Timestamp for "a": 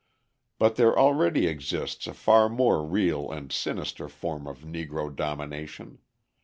2.07-2.15